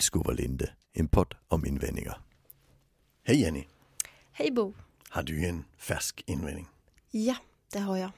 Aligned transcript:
Vildskoverlinde, 0.00 0.70
en 0.92 1.08
podd 1.08 1.34
om 1.48 1.66
invändningar. 1.66 2.20
Hej 3.24 3.40
Jenny! 3.40 3.66
Hej 4.32 4.50
Bo! 4.50 4.74
Har 5.08 5.22
du 5.22 5.44
en 5.46 5.64
färsk 5.78 6.22
invändning? 6.26 6.68
Ja, 7.10 7.36
det 7.72 7.78
har 7.78 7.96
jag. 7.96 8.10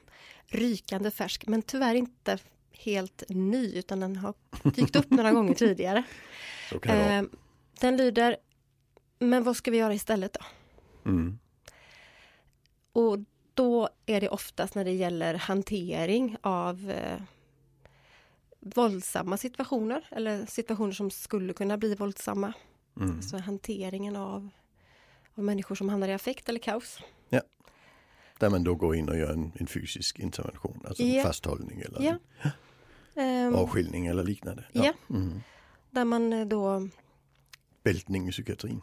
Rykande 0.47 1.11
färsk, 1.11 1.47
men 1.47 1.63
tyvärr 1.63 1.95
inte 1.95 2.39
helt 2.73 3.23
ny 3.29 3.75
utan 3.75 4.01
den 4.01 4.17
har 4.17 4.35
dykt 4.75 4.97
upp 4.97 5.11
några 5.11 5.33
gånger 5.33 5.55
tidigare. 5.55 6.03
Eh, 6.83 7.23
den 7.81 7.97
lyder, 7.97 8.37
men 9.19 9.45
vad 9.45 9.57
ska 9.57 9.71
vi 9.71 9.77
göra 9.77 9.95
istället 9.95 10.33
då? 10.33 10.41
Mm. 11.11 11.39
Och 12.93 13.19
då 13.55 13.89
är 14.07 14.21
det 14.21 14.29
oftast 14.29 14.75
när 14.75 14.85
det 14.85 14.93
gäller 14.93 15.35
hantering 15.35 16.37
av 16.41 16.91
eh, 16.91 17.23
våldsamma 18.63 19.37
situationer 19.37 20.09
eller 20.11 20.47
situationer 20.47 20.93
som 20.93 21.11
skulle 21.11 21.53
kunna 21.53 21.77
bli 21.79 21.95
våldsamma. 21.95 22.53
Mm. 23.01 23.23
Så 23.23 23.39
hanteringen 23.39 24.17
av, 24.17 24.49
av 25.35 25.45
människor 25.45 25.75
som 25.75 25.89
hamnar 25.89 26.09
i 26.09 26.13
affekt 26.13 26.49
eller 26.49 26.59
kaos. 26.61 26.99
Där 28.39 28.51
man 28.51 28.65
då 28.65 28.75
går 28.75 28.97
in 28.97 29.09
och 29.09 29.17
gör 29.19 29.33
en, 29.33 29.53
en 29.55 29.67
fysisk 29.67 30.19
intervention, 30.19 30.85
alltså 30.89 31.03
en 31.03 31.13
Ja. 31.15 31.23
fasthållning 31.23 31.81
eller 31.81 32.03
Ja. 32.03 32.17
Ehm, 33.23 33.55
avskiljning 33.55 34.07
eller 34.07 34.25
liknande. 34.25 34.65
Ja. 34.73 34.93
Mm. 35.11 35.41
Där 35.91 36.05
man 36.05 36.33
eh, 36.33 36.47
då 36.47 36.89
Bältning 37.83 38.29
i 38.29 38.33
psykiatrin. 38.33 38.83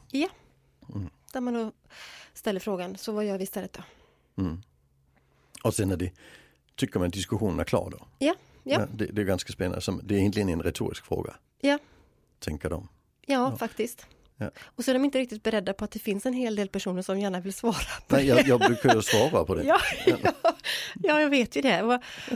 Där 1.34 1.41
man 1.41 1.53
då 1.53 1.71
ställer 2.34 2.59
frågan, 2.59 2.98
så 2.98 3.11
vad 3.11 3.25
gör 3.25 3.37
vi 3.37 3.43
istället 3.43 3.73
då? 3.73 3.84
Mm. 4.43 4.61
Och 5.63 5.73
sen 5.75 5.91
är 5.91 5.98
det, 5.98 6.11
tycker 6.75 6.99
man 6.99 7.09
diskussionen 7.09 7.59
är 7.59 7.63
klar 7.63 7.89
då? 7.91 8.07
Ja, 8.20 8.35
ja. 8.73 8.87
det, 8.93 9.05
det 9.05 9.21
är 9.21 9.25
ganska 9.25 9.53
spännande, 9.53 9.81
Som- 9.81 10.01
det 10.03 10.15
är 10.15 10.20
egentligen 10.20 10.49
en 10.49 10.63
retorisk 10.63 11.05
fråga. 11.05 11.35
Ja. 11.62 11.79
Tänker 12.39 12.70
de. 12.70 12.87
Ja, 13.26 13.57
faktiskt. 13.57 14.07
Ja. 14.37 14.51
Och 14.63 14.84
så 14.84 14.91
är 14.91 14.93
de 14.93 15.05
inte 15.05 15.20
riktigt 15.20 15.43
beredda 15.43 15.73
på 15.73 15.85
att 15.85 15.91
det 15.91 15.99
finns 15.99 16.26
en 16.26 16.34
hel 16.34 16.55
del 16.55 16.67
personer 16.70 17.01
som 17.01 17.20
gärna 17.20 17.39
vill 17.39 17.53
svara 17.53 17.76
på 18.07 18.15
Nej, 18.15 18.27
jag, 18.27 18.48
jag 18.48 18.59
brukar 18.59 19.01
svara 19.01 19.45
på 19.45 19.55
det. 19.55 19.63
Ja, 19.63 19.79
ja, 20.05 20.17
ja, 20.95 21.21
jag 21.21 21.29
vet 21.29 21.55
ju 21.55 21.61
det. 21.61 21.84
Och, 21.84 21.93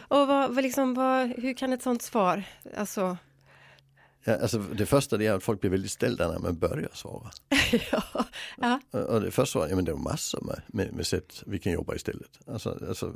och 0.08 0.28
vad, 0.28 0.56
vad 0.56 0.64
liksom, 0.64 0.94
vad, 0.94 1.28
hur 1.28 1.54
kan 1.54 1.74
ett 1.74 1.82
sånt 1.82 2.02
svar, 2.02 2.44
alltså, 2.78 3.18
Ja, 4.26 4.36
alltså 4.42 4.60
det 4.60 4.86
första 4.86 5.18
det 5.18 5.28
är 5.28 5.34
att 5.34 5.44
folk 5.44 5.62
blir 5.62 5.72
väldigt 5.72 5.92
ställda 5.92 6.32
när 6.32 6.40
man 6.40 6.58
börjar 6.58 6.90
svara. 6.94 7.32
ja, 7.92 8.26
ja, 8.58 8.80
Och 9.00 9.22
det 9.22 9.32
första 9.32 9.60
var, 9.60 9.68
ja 9.68 9.76
men 9.76 9.86
det 9.86 9.92
är 9.92 9.96
massor 9.96 10.42
med, 10.42 10.62
med, 10.68 10.94
med 10.94 11.08
sätt 11.08 11.44
vi 11.46 11.60
kan 11.60 11.72
jobba 11.72 11.96
istället. 11.96 12.40
Alltså, 12.48 12.80
alltså, 12.88 13.14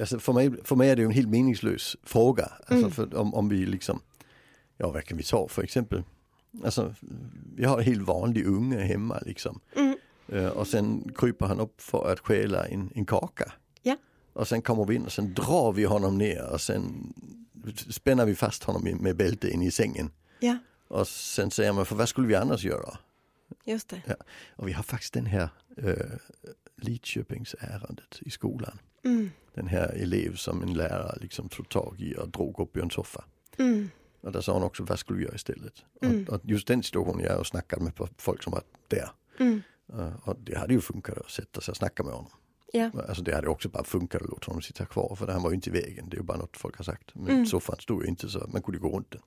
alltså 0.00 0.18
för, 0.18 0.32
mig, 0.32 0.50
för 0.64 0.76
mig 0.76 0.90
är 0.90 0.96
det 0.96 1.02
ju 1.02 1.06
en 1.06 1.12
helt 1.12 1.28
meningslös 1.28 1.96
fråga. 2.02 2.44
Alltså 2.58 2.74
Mm. 2.74 2.90
för 2.90 3.16
om, 3.16 3.34
om 3.34 3.48
vi 3.48 3.66
liksom, 3.66 4.00
ja 4.76 4.90
vad 4.90 5.04
kan 5.04 5.16
vi 5.18 5.24
ta 5.24 5.48
för 5.48 5.62
exempel? 5.62 6.02
Alltså 6.64 6.94
vi 7.56 7.64
har 7.64 7.78
en 7.78 7.84
helt 7.84 8.02
vanlig 8.02 8.46
unge 8.46 8.80
hemma 8.80 9.18
liksom. 9.26 9.60
Eh, 10.28 10.46
Och 10.46 10.66
sen 10.66 11.12
kryper 11.16 11.46
han 11.46 11.60
upp 11.60 11.80
för 11.80 12.12
att 12.12 12.20
stjäla 12.20 12.66
en, 12.66 12.90
en 12.94 13.04
kaka. 13.06 13.52
Ja. 13.82 13.96
Och 14.32 14.48
sen 14.48 14.62
kommer 14.62 14.84
vi 14.84 14.94
in 14.94 15.04
och 15.06 15.12
sen 15.12 15.34
drar 15.34 15.72
vi 15.72 15.84
honom 15.84 16.18
ner 16.18 16.50
och 16.52 16.60
sen 16.60 17.12
spänner 17.90 18.26
vi 18.26 18.34
fast 18.34 18.62
honom 18.64 18.96
med 19.00 19.16
bälte 19.16 19.50
in 19.50 19.62
i 19.62 19.70
sängen. 19.70 20.10
ja, 20.40 20.58
Och 20.88 21.08
sen 21.08 21.50
säger 21.50 21.72
man, 21.72 21.86
för 21.86 21.96
vad 21.96 22.08
skulle 22.08 22.26
vi 22.28 22.34
annars 22.34 22.64
göra? 22.64 22.98
just 23.64 23.88
det. 23.88 24.02
Och 24.56 24.68
vi 24.68 24.72
har 24.72 24.82
faktiskt 24.82 25.12
den 25.14 25.26
här 25.26 25.48
äh, 25.76 25.94
Lidköpingsärendet 27.02 28.18
i 28.20 28.30
skolan. 28.30 28.78
Mm, 29.04 29.30
Den 29.54 29.66
här 29.66 29.88
elev 29.88 30.34
som 30.36 30.62
en 30.62 30.74
lärare 30.74 31.18
liksom 31.20 31.48
tog 31.48 31.68
tag 31.68 31.96
i 32.00 32.16
och 32.16 32.28
drog 32.28 32.60
upp 32.60 32.76
i 32.76 32.80
en 32.80 32.90
soffa. 32.90 33.24
mm, 33.58 33.90
Och 34.20 34.32
där 34.32 34.40
sa 34.40 34.52
hon 34.52 34.62
också, 34.62 34.82
vad 34.84 34.98
skulle 34.98 35.18
vi 35.18 35.24
göra 35.24 35.34
istället? 35.34 35.72
Mm. 36.02 36.24
Och, 36.28 36.34
och 36.34 36.40
just 36.44 36.66
den 36.66 36.82
situationen, 36.82 37.24
jag 37.24 37.36
har 37.36 37.44
snackat 37.44 37.80
med 37.82 37.92
folk 38.18 38.42
som 38.42 38.52
var 38.52 38.62
där. 38.88 39.10
mm, 39.38 39.62
Uh, 39.94 40.28
och 40.28 40.36
det 40.40 40.58
hade 40.58 40.74
ju 40.74 40.80
funkat 40.80 41.18
att 41.18 41.30
sätta 41.30 41.60
sig 41.60 41.72
och 41.72 41.76
snacka 41.76 42.02
med 42.02 42.12
honom. 42.12 42.30
ja, 42.72 42.90
Alltså 43.08 43.22
det 43.22 43.34
hade 43.34 43.48
också 43.48 43.68
bara 43.68 43.84
funkat 43.84 44.22
att 44.22 44.28
låta 44.28 44.46
honom 44.46 44.62
sitta 44.62 44.86
kvar 44.86 45.14
för 45.14 45.28
han 45.28 45.42
var 45.42 45.50
ju 45.50 45.54
inte 45.54 45.70
i 45.70 45.72
vägen. 45.72 46.08
Det 46.08 46.14
är 46.16 46.18
ju 46.18 46.24
bara 46.24 46.38
något 46.38 46.56
folk 46.56 46.76
har 46.76 46.84
sagt. 46.84 47.10
Men 47.14 47.28
Mm. 47.34 47.46
soffan 47.46 47.76
stod 47.80 48.02
ju 48.02 48.08
inte 48.08 48.28
så 48.28 48.46
man 48.52 48.62
kunde 48.62 48.78
gå 48.80 48.88
runt 48.96 49.10
den. 49.10 49.20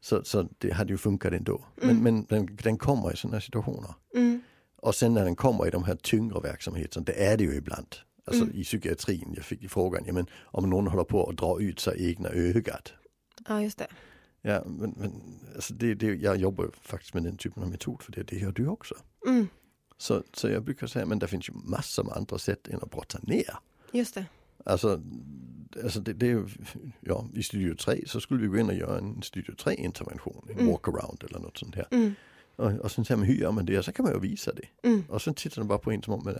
Så, 0.00 0.24
så 0.24 0.48
det 0.58 0.72
hade 0.72 0.92
ju 0.92 0.98
funkat 0.98 1.32
ändå. 1.32 1.64
Mm. 1.82 1.96
Men, 1.96 2.02
men 2.14 2.24
den, 2.28 2.56
den 2.62 2.78
kommer 2.78 3.12
i 3.12 3.16
sådana 3.16 3.40
situationer. 3.40 3.94
mm, 4.14 4.40
Och 4.76 4.94
sen 4.94 5.14
när 5.14 5.24
den 5.24 5.36
kommer 5.36 5.66
i 5.66 5.70
de 5.70 5.84
här 5.84 5.96
tyngre 5.96 6.40
verksamheterna, 6.40 7.04
det 7.04 7.26
är 7.26 7.36
det 7.36 7.44
ju 7.44 7.54
ibland. 7.54 7.96
Alltså 8.24 8.42
Mm. 8.44 8.56
i 8.56 8.64
psykiatrin, 8.64 9.32
jag 9.36 9.44
fick 9.44 9.70
frågan, 9.70 10.02
ja, 10.06 10.12
men 10.12 10.26
om 10.42 10.70
någon 10.70 10.86
håller 10.86 11.04
på 11.04 11.28
att 11.28 11.36
dra 11.36 11.60
ut 11.60 11.80
sig 11.80 12.08
egna 12.10 12.28
ögat. 12.28 12.92
ja, 13.48 13.62
just 13.62 13.78
det. 13.78 13.86
Ja, 14.42 14.62
men, 14.66 14.94
men 14.96 15.12
alltså 15.54 15.74
det, 15.74 15.94
det, 15.94 16.06
jag 16.14 16.36
jobbar 16.36 16.70
faktiskt 16.82 17.14
med 17.14 17.22
den 17.22 17.36
typen 17.36 17.62
av 17.62 17.70
metod 17.70 18.02
för 18.02 18.12
det, 18.12 18.22
det 18.22 18.36
gör 18.36 18.52
du 18.52 18.66
också. 18.66 18.94
Mm, 19.26 19.48
Så, 19.96 20.22
så 20.32 20.48
jag 20.48 20.62
brukar 20.64 20.86
säga, 20.86 21.06
men 21.06 21.18
det 21.18 21.28
finns 21.28 21.48
ju 21.48 21.52
massor 21.64 22.04
med 22.04 22.12
andra 22.16 22.38
sätt 22.38 22.68
än 22.68 22.80
att 22.82 22.90
brotta 22.90 23.18
ner. 23.22 23.54
just 23.92 24.14
det. 24.14 24.26
Alltså, 24.64 25.02
alltså 25.82 26.00
det, 26.00 26.12
det 26.12 26.44
ja, 27.00 27.28
i 27.34 27.42
Studio 27.42 27.74
3 27.74 28.02
så 28.06 28.20
skulle 28.20 28.40
vi 28.42 28.46
gå 28.48 28.58
in 28.58 28.68
och 28.68 28.74
göra 28.74 28.98
en 28.98 29.22
Studio 29.22 29.54
3 29.54 29.74
intervention, 29.74 30.46
en 30.48 30.54
Mm. 30.54 30.66
walkaround 30.66 31.24
eller 31.24 31.38
något 31.38 31.58
sånt 31.58 31.74
här. 31.74 31.86
Mm, 31.90 32.14
Och, 32.56 32.72
och 32.72 32.90
sen 32.90 33.04
säger 33.04 33.18
man, 33.18 33.26
hur 33.26 33.34
gör 33.34 33.52
man 33.52 33.66
det? 33.66 33.78
Och 33.78 33.84
så 33.84 33.92
kan 33.92 34.04
man 34.04 34.12
ju 34.14 34.20
visa 34.20 34.52
det. 34.52 34.88
mm, 34.88 35.04
Och 35.08 35.22
sen 35.22 35.34
tittar 35.34 35.60
de 35.62 35.68
bara 35.68 35.78
på 35.78 35.90
en 35.92 36.02
som 36.02 36.14
om. 36.14 36.34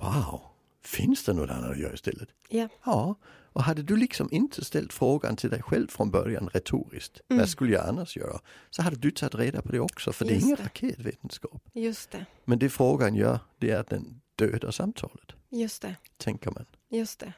Wow, 0.00 0.40
finns 0.88 1.24
det 1.24 1.32
något 1.32 1.50
annat 1.50 1.70
att 1.70 1.78
göra 1.78 1.94
istället? 1.94 2.28
ja, 2.48 2.68
Ja, 2.84 3.14
och 3.52 3.62
hade 3.64 3.82
du 3.82 3.96
liksom 3.96 4.28
inte 4.32 4.64
ställt 4.64 4.92
frågan 4.92 5.36
till 5.36 5.50
dig 5.50 5.62
själv 5.62 5.88
från 5.88 6.10
början 6.10 6.48
retoriskt, 6.52 7.20
Mm. 7.30 7.40
vad 7.40 7.48
skulle 7.48 7.72
jag 7.72 7.88
annars 7.88 8.16
göra? 8.16 8.40
Så 8.70 8.82
hade 8.82 8.96
du 8.96 9.10
tagit 9.10 9.34
reda 9.34 9.62
på 9.62 9.72
det 9.72 9.80
också, 9.80 10.12
för 10.12 10.24
det 10.24 10.30
är 10.30 10.34
Just 10.34 10.44
ingen 10.46 10.56
det. 10.56 10.62
raketvetenskap. 10.64 11.62
just 11.72 12.10
det, 12.10 12.26
Men 12.44 12.58
det 12.58 12.68
frågan 12.70 13.14
gör, 13.14 13.38
det 13.58 13.70
är 13.70 13.80
att 13.80 13.88
den 13.90 14.20
dödar 14.36 14.70
samtalet, 14.70 15.32
just 15.50 15.82
det. 15.82 15.94
tänker 16.16 16.50
man. 16.50 16.64
Just 16.88 17.18
det. 17.20 17.32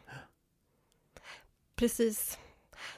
Precis. 1.76 2.38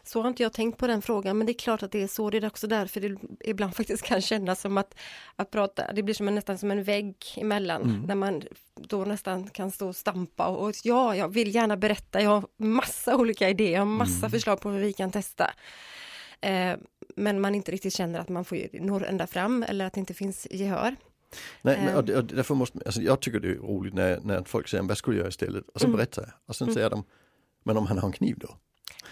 Så 0.02 0.20
har 0.22 0.28
inte 0.28 0.42
jag 0.42 0.52
tänkt 0.52 0.78
på 0.78 0.86
den 0.86 1.02
frågan, 1.02 1.38
men 1.38 1.46
det 1.46 1.52
är 1.52 1.58
klart 1.58 1.82
att 1.82 1.92
det 1.92 2.02
är 2.02 2.06
så. 2.06 2.30
Det 2.30 2.38
är 2.38 2.46
också 2.46 2.66
därför 2.66 3.00
det 3.00 3.16
ibland 3.44 3.76
faktiskt 3.76 4.02
kan 4.02 4.20
kännas 4.20 4.60
som 4.60 4.76
att, 4.78 4.94
att 5.36 5.50
prata, 5.50 5.92
det 5.92 6.02
blir 6.02 6.14
som 6.14 6.28
en, 6.28 6.34
nästan 6.34 6.58
som 6.58 6.70
en 6.70 6.84
vägg 6.84 7.16
emellan, 7.36 7.82
Mm. 7.82 8.02
när 8.02 8.14
man 8.14 8.42
då 8.74 9.04
nästan 9.04 9.48
kan 9.50 9.70
stå 9.70 9.88
och 9.88 9.96
stampa 9.96 10.46
och, 10.46 10.68
och 10.68 10.74
ja, 10.84 11.16
jag 11.16 11.28
vill 11.28 11.54
gärna 11.54 11.76
berätta, 11.76 12.20
jag 12.22 12.30
har 12.30 12.44
massa 12.56 13.16
olika 13.16 13.48
idéer, 13.48 13.72
jag 13.72 13.80
har 13.80 13.86
massa 13.86 14.18
Mm. 14.26 14.30
förslag 14.30 14.60
på 14.60 14.70
hur 14.70 14.80
vi 14.80 14.92
kan 14.92 15.10
testa. 15.10 15.50
Eh, 16.40 16.72
men 17.16 17.40
man 17.40 17.54
inte 17.54 17.72
riktigt 17.72 17.94
känner 17.94 18.18
att 18.20 18.28
man 18.28 18.44
får 18.44 18.80
nå 18.80 19.00
ända 19.04 19.26
fram 19.26 19.62
eller 19.62 19.84
att 19.86 19.92
det 19.92 20.00
inte 20.00 20.14
finns 20.14 20.46
gehör. 20.50 20.96
Nej, 21.62 21.78
men, 21.78 21.88
Ehm. 21.88 21.94
och, 21.96 22.10
och 22.10 22.24
därför 22.24 22.54
måste, 22.54 22.78
alltså, 22.86 23.02
jag 23.02 23.20
tycker 23.20 23.40
det 23.40 23.48
är 23.48 23.54
roligt 23.54 23.94
när, 23.94 24.20
när 24.20 24.44
folk 24.44 24.68
säger, 24.68 24.84
vad 24.84 24.98
skulle 24.98 25.16
jag 25.16 25.20
göra 25.20 25.28
istället? 25.28 25.68
Och 25.68 25.80
så 25.80 25.86
Mm. 25.86 25.96
berättar 25.96 26.22
jag. 26.22 26.30
Och 26.46 26.56
sen 26.56 26.64
Mm. 26.66 26.74
säger 26.74 26.90
de, 26.90 27.04
men 27.64 27.76
om 27.76 27.86
han 27.86 27.98
har 27.98 28.06
en 28.08 28.12
kniv 28.12 28.38
då? 28.38 28.48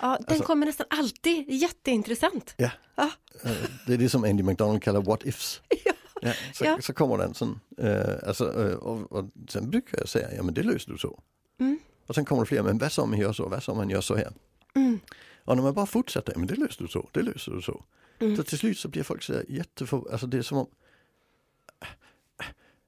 Ja, 0.00 0.16
den 0.16 0.24
Alltså- 0.28 0.44
kommer 0.44 0.66
nästan 0.66 0.86
alltid, 0.90 1.44
jätteintressant. 1.48 2.54
Ja. 2.56 2.70
Ja. 2.94 3.10
Eh, 3.44 3.50
Det 3.86 3.94
är 3.94 3.98
det 3.98 4.08
som 4.08 4.24
Andy 4.24 4.42
McDonald 4.42 4.82
kallar 4.82 5.02
what 5.02 5.26
ifs. 5.26 5.60
Ja. 5.84 5.92
Ja, 6.22 6.32
så, 6.54 6.64
Ja. 6.64 6.78
så 6.82 6.92
kommer 6.92 7.18
den 7.18 7.34
sån, 7.34 7.60
eh, 7.78 8.28
alltså, 8.28 8.62
eh, 8.68 8.74
och, 8.74 9.12
och 9.12 9.24
sen 9.48 9.70
brukar 9.70 9.98
jag 9.98 10.08
säga, 10.08 10.34
ja 10.36 10.42
men 10.42 10.54
det 10.54 10.62
löser 10.62 10.92
du 10.92 10.98
så. 10.98 11.22
Mm. 11.60 11.78
Och 12.06 12.14
sen 12.14 12.24
kommer 12.24 12.42
det 12.42 12.46
fler, 12.46 12.62
men 12.62 12.78
vad 12.78 12.92
som 12.92 13.10
man 13.10 13.18
gör 13.18 13.32
så, 13.32 13.48
vad 13.48 13.62
som 13.62 13.76
man 13.76 13.90
gör 13.90 14.00
så 14.00 14.16
här. 14.16 14.32
Mm. 14.74 15.00
Och 15.44 15.56
när 15.56 15.62
man 15.62 15.74
bara 15.74 15.86
fortsätter, 15.86 16.34
men 16.36 16.46
det 16.46 16.54
löser 16.54 16.82
du 16.82 16.88
så, 16.88 17.08
det 17.12 17.22
löser 17.22 17.52
du 17.52 17.62
så. 17.62 17.84
Mm. 18.18 18.36
Så 18.36 18.42
till 18.42 18.58
slut 18.58 18.78
så 18.78 18.88
blir 18.88 19.02
folk 19.02 19.22
så 19.22 19.32
här 19.32 19.44
jätteför, 19.48 20.02
alltså 20.12 20.26
det 20.26 20.38
är 20.38 20.42
som 20.42 20.58
om 20.58 20.66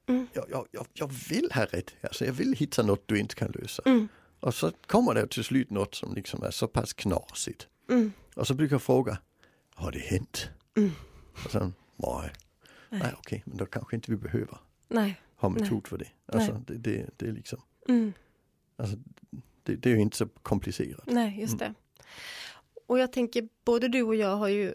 Mm. 0.07 0.27
jag, 0.33 0.45
jag, 0.71 0.87
jag, 0.93 1.11
vill 1.29 1.49
ha 1.53 1.65
rätt, 1.65 1.93
alltså 2.01 2.25
jag 2.25 2.33
vill 2.33 2.53
hitta 2.53 2.83
något 2.83 3.03
du 3.05 3.19
inte 3.19 3.35
kan 3.35 3.51
lösa. 3.51 3.83
Mm. 3.85 4.07
Och 4.43 4.53
så 4.53 4.71
kommer 4.71 5.13
det 5.13 5.27
till 5.27 5.43
slut 5.43 5.69
något 5.69 5.95
som 5.95 6.13
liksom 6.13 6.43
är 6.43 6.51
så 6.51 6.67
pass 6.67 6.93
knasigt. 6.93 7.67
Mm. 7.89 8.11
Och 8.35 8.47
så 8.47 8.53
brukar 8.53 8.73
jag 8.73 8.81
fråga, 8.81 9.17
har 9.75 9.91
det 9.91 9.99
hänt? 9.99 10.49
Mm. 10.77 10.91
Och 11.45 11.51
sen, 11.51 11.73
nej, 11.97 12.31
nej 12.89 13.13
okej, 13.17 13.43
men 13.45 13.57
då 13.57 13.65
kanske 13.65 13.95
inte 13.95 14.11
vi 14.11 14.17
behöver 14.17 14.57
Nej. 14.87 15.21
ha 15.35 15.49
Nej. 15.49 15.61
metod 15.61 15.87
för 15.87 15.97
det. 15.97 16.07
Alltså 16.25 16.51
det, 16.67 16.73
det, 16.77 17.09
det 17.17 17.27
är 17.27 17.31
liksom, 17.31 17.61
Mm. 17.89 18.13
alltså, 18.77 18.97
det, 19.63 19.75
det 19.75 19.89
är 19.91 19.95
ju 19.95 20.01
inte 20.01 20.17
så 20.17 20.27
komplicerat. 20.27 21.03
Nej, 21.07 21.39
just 21.41 21.61
Mm. 21.61 21.73
det. 21.73 22.03
Och 22.87 22.99
jag 22.99 23.11
tänker, 23.13 23.49
både 23.65 23.87
du 23.87 24.01
och 24.03 24.15
jag 24.15 24.35
har 24.35 24.47
ju 24.47 24.73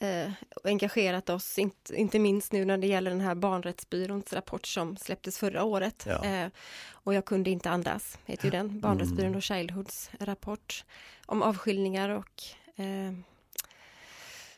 eh, 0.00 0.30
engagerat 0.64 1.30
oss, 1.30 1.58
inte, 1.58 1.96
inte 1.96 2.18
minst 2.18 2.52
nu 2.52 2.64
när 2.64 2.78
det 2.78 2.86
gäller 2.86 3.10
den 3.10 3.20
här 3.20 3.34
barnrättsbyråns 3.34 4.32
rapport 4.32 4.66
som 4.66 4.96
släpptes 4.96 5.38
förra 5.38 5.64
året. 5.64 6.04
Ja. 6.08 6.24
Eh, 6.24 6.48
och 6.90 7.14
jag 7.14 7.24
kunde 7.24 7.50
inte 7.50 7.70
andas, 7.70 8.18
heter 8.26 8.44
ju 8.44 8.50
den, 8.50 8.80
Barnrättsbyrån 8.80 9.34
och 9.34 9.42
Childhoods 9.42 10.10
rapport 10.20 10.84
om 11.26 11.42
avskiljningar 11.42 12.08
och 12.08 12.42
eh, 12.76 13.12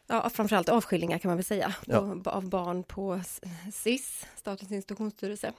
ja, 0.07 0.31
framförallt 0.31 0.69
avskiljningar 0.69 1.19
kan 1.19 1.29
man 1.29 1.37
väl 1.37 1.45
säga, 1.45 1.75
Ja. 1.87 2.17
på, 2.25 2.31
av 2.31 2.49
barn 2.49 2.83
på 2.85 3.21
SIS, 3.73 4.27
Statens 4.37 4.73
institutionsstyrelse. 4.73 5.53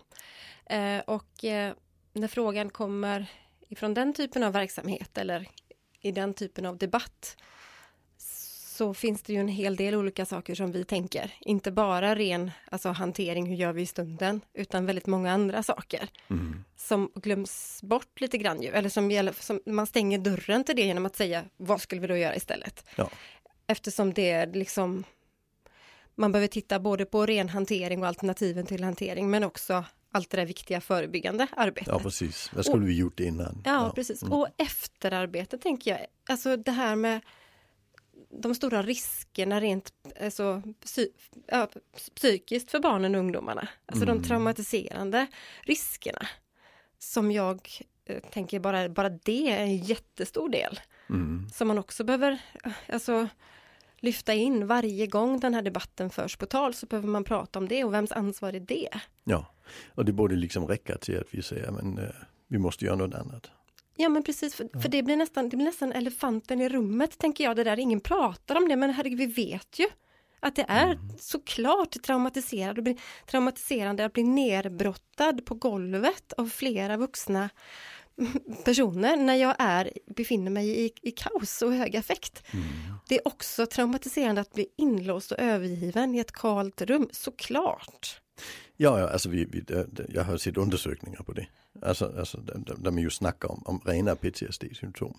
Eh, 0.65 0.99
och 0.99 1.43
eh, 1.45 1.73
när 2.13 2.27
frågan 2.27 2.69
kommer 2.69 3.25
ifrån 3.69 3.93
den 3.93 4.13
typen 4.13 4.43
av 4.43 4.53
verksamhet 4.53 5.17
eller 5.17 5.47
i 6.01 6.11
den 6.11 6.33
typen 6.33 6.65
av 6.65 6.77
debatt 6.77 7.37
så 8.81 8.93
finns 8.93 9.23
det 9.23 9.33
ju 9.33 9.39
en 9.39 9.47
hel 9.47 9.75
del 9.75 9.95
olika 9.95 10.25
saker 10.25 10.55
som 10.55 10.71
vi 10.71 10.85
tänker. 10.85 11.33
Inte 11.39 11.71
bara 11.71 12.15
ren 12.15 12.51
alltså, 12.71 12.89
hantering, 12.89 13.45
hur 13.45 13.55
gör 13.55 13.73
vi 13.73 13.81
i 13.81 13.85
stunden, 13.85 14.41
utan 14.53 14.85
väldigt 14.85 15.07
många 15.07 15.31
andra 15.31 15.63
saker. 15.63 16.09
Mm. 16.29 16.63
Som 16.77 17.11
glöms 17.15 17.79
bort 17.83 18.21
lite 18.21 18.37
grann 18.37 18.61
ju, 18.61 18.69
eller 18.69 18.89
som, 18.89 19.11
gäller, 19.11 19.33
som 19.39 19.61
man 19.65 19.87
stänger 19.87 20.17
dörren 20.17 20.63
till 20.63 20.75
det 20.75 20.81
genom 20.81 21.05
att 21.05 21.15
säga 21.15 21.43
vad 21.57 21.81
skulle 21.81 22.01
vi 22.01 22.07
då 22.07 22.17
göra 22.17 22.35
istället? 22.35 22.85
Ja. 22.95 23.09
Eftersom 23.67 24.13
det 24.13 24.31
är 24.31 24.47
liksom 24.53 25.03
man 26.15 26.31
behöver 26.31 26.47
titta 26.47 26.79
både 26.79 27.05
på 27.05 27.25
ren 27.25 27.49
hantering 27.49 28.01
och 28.01 28.07
alternativen 28.07 28.65
till 28.65 28.83
hantering, 28.83 29.29
men 29.29 29.43
också 29.43 29.85
allt 30.11 30.29
det 30.29 30.37
där 30.37 30.45
viktiga 30.45 30.81
förebyggande 30.81 31.47
arbetet. 31.57 31.87
Ja, 31.87 31.99
precis. 31.99 32.51
Vad 32.53 32.65
skulle 32.65 32.85
vi 32.85 32.97
gjort 32.97 33.19
innan? 33.19 33.61
Ja, 33.65 33.91
precis. 33.95 34.21
Mm. 34.21 34.33
Och 34.33 34.47
efterarbetet 34.57 35.61
tänker 35.61 35.91
jag, 35.91 36.05
alltså 36.29 36.57
det 36.57 36.71
här 36.71 36.95
med 36.95 37.21
de 38.33 38.55
stora 38.55 38.81
riskerna 38.81 39.59
rent 39.61 39.93
alltså, 40.21 40.61
psy 40.83 41.07
ja, 41.47 41.69
psykiskt 42.15 42.71
för 42.71 42.79
barnen 42.79 43.15
och 43.15 43.19
ungdomarna. 43.19 43.67
Alltså 43.85 44.03
Mm. 44.05 44.17
de 44.21 44.27
traumatiserande 44.27 45.27
riskerna. 45.61 46.27
Som 46.99 47.31
jag 47.31 47.69
eh, 48.05 48.19
tänker 48.31 48.59
bara, 48.59 48.89
bara 48.89 49.09
det 49.09 49.51
är 49.51 49.61
en 49.61 49.77
jättestor 49.77 50.49
del. 50.49 50.79
Mm. 51.09 51.49
Som 51.53 51.67
man 51.67 51.77
också 51.79 52.03
behöver 52.03 52.41
eh, 52.63 52.71
alltså, 52.87 53.27
lyfta 53.99 54.33
in 54.33 54.67
varje 54.67 55.07
gång 55.07 55.39
den 55.39 55.53
här 55.53 55.61
debatten 55.61 56.09
förs 56.09 56.37
på 56.37 56.45
tal 56.45 56.73
så 56.73 56.85
behöver 56.85 57.07
man 57.07 57.23
prata 57.23 57.59
om 57.59 57.67
det 57.67 57.83
och 57.83 57.93
vems 57.93 58.11
ansvar 58.11 58.53
är 58.53 58.59
det? 58.59 58.89
Ja, 59.23 59.45
och 59.95 60.05
det 60.05 60.11
borde 60.13 60.35
liksom 60.35 60.67
räcka 60.67 60.97
till 60.97 61.19
att 61.19 61.27
vi 61.33 61.41
säger 61.41 61.71
men 61.71 61.97
eh, 61.97 62.09
vi 62.47 62.57
måste 62.57 62.85
göra 62.85 62.95
något 62.95 63.15
annat. 63.15 63.51
Ja 63.95 64.09
men 64.09 64.23
precis, 64.23 64.55
för, 64.55 64.81
för 64.81 64.89
det, 64.89 65.03
blir 65.03 65.17
nästan, 65.17 65.49
det 65.49 65.57
blir 65.57 65.65
nästan 65.65 65.91
elefanten 65.91 66.61
i 66.61 66.69
rummet 66.69 67.17
tänker 67.17 67.43
jag, 67.43 67.55
det 67.55 67.63
där 67.63 67.79
ingen 67.79 67.99
pratar 67.99 68.55
om 68.55 68.69
det, 68.69 68.75
men 68.75 68.89
herregud 68.89 69.19
vi 69.19 69.25
vet 69.25 69.79
ju 69.79 69.85
att 70.39 70.55
det 70.55 70.65
är 70.67 70.99
såklart 71.19 72.01
traumatiserande, 72.03 72.73
det 72.73 72.81
blir 72.81 73.01
traumatiserande 73.27 74.05
att 74.05 74.13
bli 74.13 74.23
nerbrottad 74.23 75.45
på 75.45 75.55
golvet 75.55 76.33
av 76.33 76.47
flera 76.47 76.97
vuxna 76.97 77.49
personer 78.65 79.17
när 79.17 79.35
jag 79.35 79.55
är, 79.59 79.91
befinner 80.15 80.51
mig 80.51 80.85
i, 80.85 80.91
i 81.01 81.11
kaos 81.11 81.61
och 81.61 81.73
hög 81.73 81.95
affekt. 81.95 82.43
Det 83.07 83.15
är 83.15 83.27
också 83.27 83.65
traumatiserande 83.65 84.41
att 84.41 84.53
bli 84.53 84.67
inlåst 84.77 85.31
och 85.31 85.39
övergiven 85.39 86.15
i 86.15 86.19
ett 86.19 86.31
kalt 86.31 86.81
rum, 86.81 87.09
såklart. 87.11 88.21
Ja, 88.81 88.99
ja 88.99 89.09
alltså 89.09 89.29
vi, 89.29 89.45
vi, 89.45 89.63
jag 90.09 90.23
har 90.23 90.37
sett 90.37 90.57
undersökningar 90.57 91.19
på 91.23 91.33
det. 91.33 91.47
Alltså, 91.81 92.13
alltså 92.17 92.37
där, 92.37 92.91
man 92.91 92.97
just 92.97 93.17
snackar 93.17 93.51
om, 93.51 93.61
om 93.65 93.81
rena 93.85 94.15
PTSD-symptom 94.15 95.17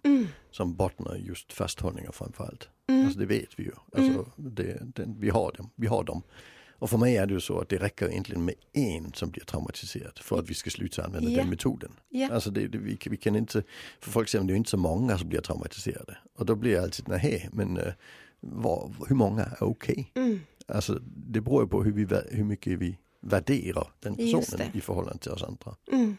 som 0.51 0.77
bottnar 0.77 1.17
just 1.17 1.53
fasthållningar 1.53 2.13
framförallt. 2.13 2.69
Alltså 2.89 3.19
det 3.19 3.27
vet 3.27 3.59
vi 3.59 3.63
ju. 3.63 3.73
Alltså, 3.97 4.33
det, 4.37 4.95
det, 4.95 5.05
vi, 5.19 5.31
har 5.31 5.53
dem, 5.53 5.71
vi 5.77 5.87
har 5.87 6.05
dem. 6.05 6.23
Och 6.79 6.91
för 6.91 6.99
mig 6.99 7.17
är 7.17 7.27
det 7.27 7.35
ju 7.35 7.41
så 7.41 7.59
att 7.59 7.69
det 7.69 7.77
räcker 7.77 8.09
egentligen 8.09 8.45
med 8.45 8.55
en 8.73 9.13
som 9.13 9.31
blir 9.31 9.45
traumatiserad 9.45 10.19
för 10.19 10.39
att 10.39 10.51
vi 10.51 10.55
ska 10.55 10.71
sluta 10.71 11.05
använda 11.05 11.31
Ja. 11.31 11.39
den 11.39 11.51
metoden. 11.51 11.93
Ja. 12.09 12.29
Alltså 12.33 12.51
det, 12.51 12.67
det, 12.69 12.79
vi, 12.79 12.99
vi 13.07 13.17
kan 13.17 13.37
inte, 13.37 13.63
för 14.01 14.11
folk 14.11 14.29
säger 14.29 14.43
att 14.43 14.49
det 14.49 14.55
är 14.55 14.57
inte 14.57 14.71
så 14.71 14.77
många 14.77 15.19
som 15.19 15.29
blir 15.29 15.41
traumatiserade. 15.41 16.19
Och 16.39 16.47
då 16.47 16.55
blir 16.55 16.73
jag 16.73 16.83
alltid, 16.85 17.09
nej 17.09 17.49
men 17.53 17.77
eh, 17.77 17.93
vad, 18.41 18.95
hur 19.09 19.17
många 19.17 19.43
är 19.43 19.63
okej? 19.63 20.13
Mm. 20.15 20.41
Alltså 20.67 20.99
det 21.05 21.41
beror 21.41 21.63
ju 21.63 21.69
på 21.69 21.83
hur, 21.83 21.93
vi, 21.93 22.07
hur 22.31 22.45
mycket 22.45 22.79
vi 22.79 22.99
värderar 23.23 23.89
den 24.01 24.17
personen 24.17 24.69
i 24.75 24.81
förhållande 24.81 25.19
till 25.19 25.31
oss 25.33 25.43
andra. 25.43 25.77
Mm. 25.93 26.17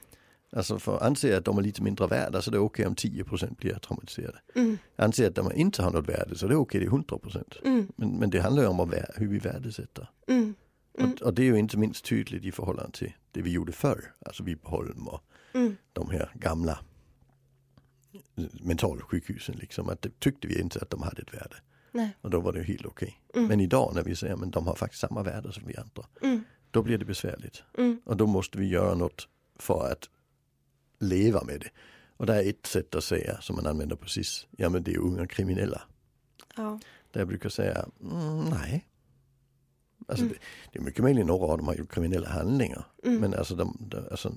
Alltså 0.55 0.79
för 0.79 1.03
anser 1.03 1.29
jag 1.29 1.37
att 1.37 1.45
de 1.45 1.57
är 1.57 1.61
lite 1.61 1.81
mindre 1.81 2.07
värda 2.07 2.41
så 2.41 2.51
det 2.51 2.57
är 2.57 2.61
okej 2.63 2.85
om 2.87 2.95
10% 2.95 3.55
blir 3.57 3.73
traumatiserade. 3.75 4.39
Mm. 4.55 4.77
Anser 4.95 5.23
jag 5.23 5.29
att 5.29 5.35
de 5.35 5.51
inte 5.53 5.83
har 5.83 5.91
något 5.91 6.09
värde 6.09 6.35
så 6.37 6.47
det 6.47 6.53
är 6.53 6.57
okej, 6.59 6.79
det 6.81 6.85
är 6.85 6.89
100%. 6.89 7.57
Mm. 7.65 7.87
Men, 7.95 8.09
men 8.09 8.29
det 8.29 8.39
handlar 8.39 8.63
ju 8.63 8.69
om 8.69 8.81
vä- 8.91 9.11
hur 9.15 9.27
vi 9.27 9.39
värdesätter. 9.39 10.09
Mm. 10.27 10.55
Och, 10.93 11.21
och 11.21 11.33
det 11.33 11.41
är 11.41 11.45
ju 11.45 11.59
inte 11.59 11.77
minst 11.77 12.05
tydligt 12.05 12.43
i 12.45 12.51
förhållande 12.51 12.91
till 12.97 13.13
det 13.31 13.41
vi 13.41 13.51
gjorde 13.51 13.71
förr. 13.71 14.13
Alltså 14.25 14.43
Vipeholm 14.43 15.07
och 15.07 15.21
Mm. 15.55 15.75
de 15.93 16.09
här 16.09 16.31
gamla 16.35 16.79
mentalsjukhusen 18.61 19.55
liksom. 19.55 19.89
Att 19.89 20.01
det 20.01 20.19
tyckte 20.19 20.47
vi 20.47 20.59
inte 20.61 20.79
att 20.81 20.89
de 20.89 21.01
hade 21.01 21.21
ett 21.21 21.33
värde. 21.33 21.55
Nej. 21.91 22.17
Och 22.21 22.29
då 22.29 22.39
var 22.39 22.53
det 22.53 22.63
helt 22.63 22.85
okej. 22.85 23.21
Mm. 23.35 23.47
Men 23.47 23.59
idag 23.59 23.91
när 23.95 24.03
vi 24.03 24.15
säger 24.15 24.33
att 24.33 24.51
de 24.51 24.67
har 24.67 24.75
faktiskt 24.75 25.01
samma 25.01 25.23
värde 25.23 25.51
som 25.53 25.63
vi 25.67 25.75
andra. 25.77 26.05
Mm. 26.21 26.43
Då 26.73 26.81
blir 26.81 26.97
det 26.97 27.05
besvärligt. 27.05 27.63
Mm. 27.77 28.01
Och 28.05 28.17
då 28.17 28.27
måste 28.27 28.57
vi 28.57 28.67
göra 28.67 28.95
något 28.95 29.27
för 29.55 29.91
att 29.91 30.09
leva 30.99 31.43
med 31.43 31.59
det. 31.59 31.69
Och 32.17 32.25
det 32.25 32.35
är 32.35 32.49
ett 32.49 32.65
sätt 32.65 32.95
att 32.95 33.03
säga 33.03 33.41
som 33.41 33.55
man 33.55 33.67
använder 33.67 33.95
precis. 33.95 34.47
Ja 34.51 34.69
men 34.69 34.83
det 34.83 34.93
är 34.93 34.97
unga 34.99 35.27
kriminella. 35.27 35.81
Ja. 36.55 36.79
Där 37.11 37.21
jag 37.21 37.27
brukar 37.27 37.49
säga 37.49 37.85
mm, 38.01 38.45
nej. 38.49 38.87
Alltså 40.07 40.25
Mm. 40.25 40.33
det, 40.37 40.45
det 40.71 40.79
är 40.79 40.83
mycket 40.83 41.03
möjligt 41.03 41.25
några 41.25 41.45
av 41.45 41.57
dem 41.57 41.67
har 41.67 41.75
gjort 41.75 41.91
kriminella 41.93 42.29
handlingar. 42.29 42.85
Mm. 43.03 43.21
Men 43.21 43.33
alltså, 43.33 43.55
de, 43.55 43.77
de, 43.79 43.97
alltså 44.11 44.33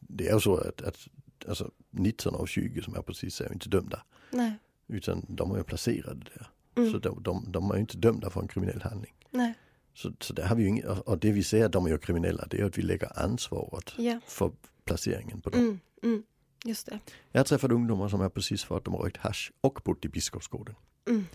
det 0.00 0.28
är 0.28 0.34
ju 0.34 0.40
så 0.40 0.56
att, 0.56 0.82
att 0.82 1.08
alltså 1.48 1.70
19 1.90 2.34
och 2.34 2.48
20 2.48 2.82
som 2.82 2.94
är 2.96 3.02
precis 3.02 3.40
är 3.40 3.52
inte 3.52 3.68
dömda. 3.68 4.02
Nej. 4.30 4.52
Utan 4.88 5.26
de 5.28 5.50
är 5.52 5.56
ju 5.56 5.64
placerade 5.64 6.24
där. 6.34 6.50
Mm. 6.76 6.92
Så 6.92 6.98
de, 6.98 7.22
de, 7.22 7.44
de 7.48 7.70
är 7.70 7.76
inte 7.78 7.96
dömda 7.96 8.30
för 8.30 8.40
en 8.40 8.48
kriminell 8.48 8.82
handling. 8.82 9.14
Nej. 9.30 9.54
Så, 9.94 10.12
så 10.20 10.32
där 10.32 10.46
har 10.46 10.56
vi 10.56 10.62
ju 10.62 10.68
inget, 10.68 10.84
och 10.84 11.18
det 11.18 11.32
vi 11.32 11.42
säger 11.42 11.66
att 11.66 11.72
de 11.72 11.86
är 11.86 11.98
kriminella 11.98 12.46
det 12.50 12.60
är 12.60 12.64
att 12.64 12.78
vi 12.78 12.82
lägger 12.82 13.18
ansvaret 13.18 13.92
Ja. 13.96 14.20
för 14.26 14.52
placeringen 14.84 15.40
på 15.40 15.50
dem. 15.50 15.60
Mm. 15.60 15.80
Mm. 16.02 16.22
Just 16.64 16.86
det. 16.86 16.98
Jag 17.32 17.40
har 17.40 17.44
träffat 17.44 17.70
ungdomar 17.70 18.08
som 18.08 18.20
är 18.20 18.28
precis 18.28 18.64
för 18.64 18.76
att 18.76 18.84
de 18.84 18.94
har 18.94 19.02
rökt 19.02 19.16
hasch 19.16 19.52
och 19.60 19.80
bott 19.84 20.04
i 20.04 20.08
Biskopsgården. 20.08 20.74
Mm. 21.08 21.26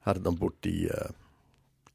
Hade 0.00 0.20
de 0.20 0.36
bott 0.36 0.66
i 0.66 0.90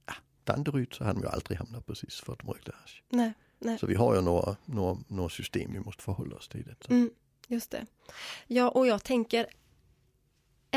ja, 0.05 0.13
Danderyd 0.43 0.93
så 0.93 1.03
hade 1.03 1.19
de 1.19 1.23
ju 1.23 1.29
aldrig 1.29 1.57
hamnat 1.57 1.85
precis 1.85 2.19
för 2.19 2.33
att 2.33 2.39
de 2.39 2.47
rökte 2.49 2.71
hasch. 2.81 3.03
Nej. 3.09 3.33
Nej. 3.59 3.77
Så 3.79 3.87
vi 3.87 3.95
har 3.95 4.15
ju 4.15 4.21
några, 4.21 4.55
några, 4.65 4.97
några 5.07 5.29
system 5.29 5.73
vi 5.73 5.79
måste 5.79 6.03
förhålla 6.03 6.35
oss 6.35 6.47
till. 6.47 6.63
Det. 6.63 6.89
Mm. 6.93 7.09
Just 7.47 7.71
det. 7.71 7.85
Ja, 8.47 8.69
och 8.69 8.87
jag 8.87 9.03
tänker 9.03 9.45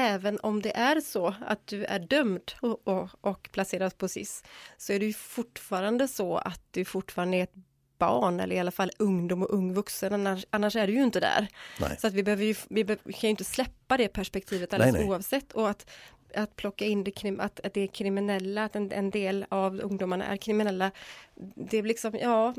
även 0.00 0.38
om 0.41 0.62
det 0.62 0.76
är 0.76 1.00
så 1.00 1.35
att 1.47 1.67
du 1.67 1.85
är 1.85 1.99
dömd 1.99 2.52
och, 2.61 2.88
och, 2.88 3.08
och 3.20 3.49
placerad 3.52 3.99
på 3.99 4.08
SIS 4.08 4.44
så 4.76 4.93
är 4.93 4.99
det 4.99 5.06
ju 5.06 5.12
fortfarande 5.12 6.08
så 6.08 6.37
att 6.37 6.62
du 6.70 6.85
fortfarande 6.85 7.37
är 7.37 7.43
ett 7.43 7.55
barn 7.99 8.41
eller 8.41 8.56
i 8.56 8.58
alla 8.58 8.70
fall 8.70 8.91
ungdom 8.99 9.43
och 9.43 9.55
ung 9.55 9.75
vuxen, 9.75 10.12
annars, 10.12 10.47
annars 10.50 10.76
är 10.76 10.87
du 10.87 10.93
ju 10.93 11.02
inte 11.02 11.20
där. 11.20 11.49
Nej. 11.81 11.97
Så 12.00 12.06
att 12.06 12.12
vi, 12.12 12.23
behöver 12.23 12.44
ju, 12.44 12.55
vi, 12.69 12.84
be, 12.84 12.96
vi 13.03 13.13
kan 13.13 13.29
ju 13.29 13.31
inte 13.31 13.44
släppa 13.44 13.96
det 13.96 14.08
perspektivet 14.08 14.72
Nej, 14.72 14.81
alldeles 14.81 15.01
nej. 15.01 15.10
oavsett 15.10 15.53
och 15.53 15.70
att, 15.70 15.91
att 16.34 16.56
plocka 16.56 16.84
in 16.84 17.05
det, 17.05 17.10
krim- 17.10 17.41
att, 17.41 17.60
att 17.60 17.74
det 17.74 17.81
är 17.81 17.86
kriminella, 17.86 18.65
att 18.65 18.77
en, 18.77 18.93
en 18.93 19.10
del 19.10 19.46
av 19.48 19.81
ungdomarna 19.81 20.27
är 20.27 20.36
kriminella. 20.36 20.91
Det 21.70 21.79
är 21.79 21.82
liksom, 21.82 22.15
ja, 22.15 22.55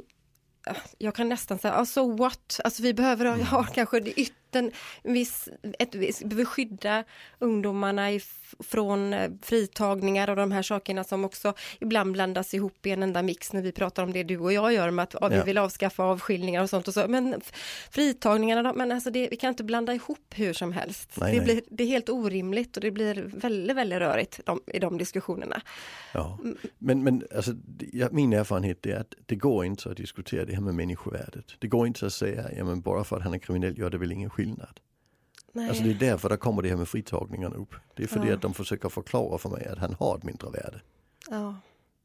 jag 0.97 1.15
kan 1.15 1.29
nästan 1.29 1.59
säga, 1.59 1.73
ja, 1.73 1.85
so 1.85 2.15
what? 2.15 2.59
Alltså 2.63 2.83
vi 2.83 2.93
behöver 2.93 3.25
ha, 3.25 3.35
ha 3.35 3.63
kanske 3.63 3.99
det 3.99 4.19
ytten, 4.51 4.71
viss, 5.03 5.49
ett, 5.79 5.95
viss, 5.95 6.21
vi 6.21 6.25
behöver 6.25 6.45
skydda 6.45 7.03
ungdomarna 7.39 8.19
från 8.59 9.13
eh, 9.13 9.31
fritagningar 9.41 10.29
och 10.29 10.35
de 10.35 10.51
här 10.51 10.61
sakerna 10.61 11.03
som 11.03 11.25
också 11.25 11.53
ibland 11.79 12.11
blandas 12.11 12.53
ihop 12.53 12.85
i 12.85 12.91
en 12.91 13.03
enda 13.03 13.21
mix 13.21 13.53
när 13.53 13.61
vi 13.61 13.71
pratar 13.71 14.03
om 14.03 14.13
det 14.13 14.23
du 14.23 14.37
och 14.37 14.53
jag 14.53 14.73
gör 14.73 14.91
med 14.91 15.03
att 15.03 15.15
ja, 15.21 15.27
vi 15.27 15.41
vill 15.41 15.57
avskaffa 15.57 16.03
avskiljningar 16.03 16.63
och 16.63 16.69
sånt 16.69 16.87
och 16.87 16.93
så. 16.93 17.07
Men 17.07 17.41
fritagningarna, 17.91 18.73
men 18.73 18.91
alltså 18.91 19.11
det, 19.11 19.27
vi 19.31 19.35
kan 19.35 19.49
inte 19.49 19.63
blanda 19.63 19.93
ihop 19.93 20.33
hur 20.35 20.53
som 20.53 20.73
helst. 20.73 21.09
Nej, 21.15 21.31
det, 21.31 21.37
nej. 21.37 21.45
Blir, 21.45 21.61
det 21.69 21.83
är 21.83 21.87
helt 21.87 22.09
orimligt 22.09 22.77
och 22.77 22.81
det 22.81 22.91
blir 22.91 23.31
väldigt, 23.33 23.77
väldigt 23.77 23.99
rörigt 23.99 24.39
de, 24.45 24.61
i 24.67 24.79
de 24.79 24.97
diskussionerna. 24.97 25.61
Ja. 26.13 26.39
Mm. 26.43 26.57
Men, 26.77 27.03
men 27.03 27.23
alltså, 27.35 27.51
min 28.11 28.33
erfarenhet 28.33 28.85
är 28.85 28.95
att 28.95 29.13
det 29.25 29.35
går 29.35 29.65
inte 29.65 29.89
att 29.89 29.97
diskutera 29.97 30.45
det 30.45 30.53
här 30.53 30.61
med 30.61 30.75
människovärdet. 30.75 31.45
Det 31.59 31.67
går 31.67 31.87
inte 31.87 32.05
att 32.05 32.13
säga, 32.13 32.49
ja 32.57 32.65
men 32.65 32.81
bara 32.81 33.03
för 33.03 33.17
att 33.17 33.23
han 33.23 33.33
är 33.33 33.37
kriminell 33.37 33.77
gör 33.77 33.89
det 33.89 33.97
väl 33.97 34.11
ingen 34.11 34.29
skillnad. 34.29 34.40
Nej. 35.53 35.69
Alltså 35.69 35.83
det 35.83 35.89
är 35.89 35.93
därför 35.93 36.29
det 36.29 36.37
kommer 36.37 36.61
det 36.61 36.69
här 36.69 36.75
med 36.77 36.87
fritagningarna 36.87 37.55
upp. 37.55 37.75
Det 37.95 38.03
är 38.03 38.07
för 38.07 38.19
det 38.19 38.27
Ja. 38.27 38.35
att 38.35 38.41
de 38.41 38.53
försöker 38.53 38.89
förklara 38.89 39.37
för 39.37 39.49
mig 39.49 39.65
att 39.67 39.77
han 39.77 39.93
har 39.99 40.17
ett 40.17 40.23
mindre 40.23 40.49
värde. 40.49 40.81
ja. 41.29 41.55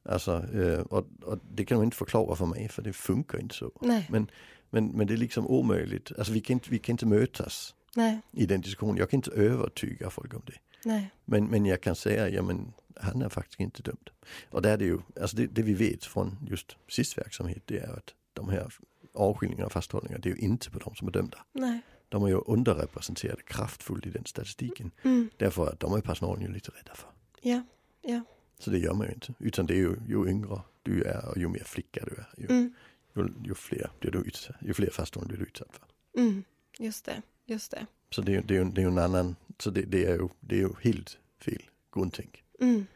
Alltså, 0.08 0.44
eh, 0.54 0.80
och, 0.80 1.06
och 1.22 1.38
det 1.50 1.64
kan 1.64 1.78
de 1.78 1.84
inte 1.84 1.96
förklara 1.96 2.36
för 2.36 2.46
mig 2.46 2.68
för 2.68 2.82
det 2.82 2.92
funkar 2.92 3.38
inte 3.40 3.54
så. 3.54 3.70
Nej, 3.80 4.06
Men, 4.10 4.30
men, 4.70 4.86
men 4.86 5.06
det 5.06 5.12
är 5.14 5.18
liksom 5.18 5.46
omöjligt. 5.46 6.12
Alltså 6.18 6.32
vi 6.32 6.40
kan, 6.40 6.54
inte, 6.54 6.70
vi 6.70 6.78
kan 6.78 6.92
inte 6.94 7.06
mötas 7.06 7.74
nej, 7.94 8.20
i 8.32 8.46
den 8.46 8.60
diskussionen. 8.60 8.96
Jag 8.96 9.10
kan 9.10 9.18
inte 9.18 9.30
övertyga 9.30 10.10
folk 10.10 10.34
om 10.34 10.42
det. 10.46 10.58
nej. 10.84 11.10
Men, 11.24 11.46
men 11.46 11.66
jag 11.66 11.80
kan 11.80 11.96
säga, 11.96 12.28
ja 12.28 12.42
men 12.42 12.72
han 13.00 13.22
är 13.22 13.28
faktiskt 13.28 13.60
inte 13.60 13.82
dömd. 13.82 14.10
Och 14.50 14.62
där 14.62 14.72
är 14.72 14.76
det 14.78 14.84
ju, 14.84 14.98
alltså 15.20 15.36
det, 15.36 15.46
det 15.46 15.62
vi 15.62 15.74
vet 15.74 16.04
från 16.04 16.36
just 16.46 16.76
SIS-verksamhet 16.88 17.62
det 17.64 17.78
är 17.78 17.92
att 17.96 18.14
de 18.32 18.48
här 18.48 18.74
avskiljningarna 19.14 19.66
och 19.66 19.72
fasthållningar 19.72 20.18
det 20.18 20.28
är 20.30 20.34
ju 20.34 20.40
inte 20.40 20.70
på 20.70 20.78
de 20.78 20.94
som 20.94 21.08
är 21.08 21.12
dömda. 21.12 21.38
nej. 21.52 21.80
De 22.08 22.24
är 22.24 22.28
ju 22.28 22.34
underrepresenterade 22.46 23.42
kraftfullt 23.42 24.06
i 24.06 24.10
den 24.10 24.24
statistiken. 24.24 24.90
Mm. 25.02 25.30
Därför 25.36 25.66
att 25.66 25.80
de 25.80 25.92
är 25.92 26.00
personalen 26.00 26.42
ju 26.46 26.52
lite 26.52 26.70
rädda 26.70 26.94
för. 26.94 27.08
Ja, 27.40 27.62
ja. 28.02 28.20
Så 28.58 28.70
det 28.70 28.78
gör 28.78 28.94
man 28.94 29.06
ju 29.06 29.12
inte. 29.12 29.34
Utan 29.38 29.66
det 29.66 29.74
är 29.74 29.78
ju, 29.78 29.96
ju 30.08 30.28
yngre 30.28 30.60
du 30.82 31.02
är 31.04 31.28
och 31.28 31.38
ju 31.38 31.48
mer 31.48 31.64
flicka 31.64 32.04
du 32.04 32.14
är. 32.14 32.26
Ju, 32.36 32.46
Mm. 32.56 32.74
ju, 33.16 33.28
ju 33.48 33.54
fler 33.54 33.90
blir 34.00 34.10
du 34.10 34.18
utsatt, 34.18 34.56
ju 34.60 34.74
fler 34.74 34.90
fasthållanden 34.90 35.36
blir 35.36 35.44
du 35.44 35.50
utsatt 35.50 35.68
för. 35.72 36.20
Mm. 36.20 36.44
Just 36.78 37.04
det, 37.04 37.22
just 37.44 37.70
det. 37.70 37.86
Så 38.10 38.22
det, 38.22 38.32
är 38.32 38.36
ju- 38.36 38.42
det, 38.42 38.56
är 38.56 38.64
det 38.64 38.82
är 38.82 38.86
en 38.86 38.98
annan, 38.98 39.36
så 39.58 39.70
det, 39.70 39.82
det, 39.82 40.04
är 40.04 40.14
ju, 40.14 40.28
det 40.40 40.54
är 40.54 40.58
ju 40.60 40.70
helt 40.82 41.18
fel 41.40 41.62
grundtänk. 41.94 42.44
Mm. 42.60 42.86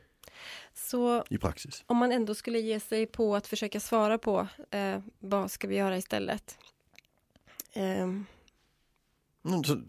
Så 0.75 1.25
i 1.31 1.39
praxis. 1.39 1.85
om 1.87 1.97
man 1.97 2.13
ändå 2.13 2.35
skulle 2.35 2.59
ge 2.59 2.81
sig 2.81 3.07
på 3.07 3.37
att 3.37 3.47
försöka 3.47 3.81
svara 3.81 4.19
på 4.19 4.49
eh, 4.71 5.01
vad 5.19 5.51
ska 5.51 5.69
vi 5.69 5.77
göra 5.77 5.97
istället? 5.97 6.59
Ehm, 7.73 8.27
Mm, 9.45 9.65
Så, 9.65 9.83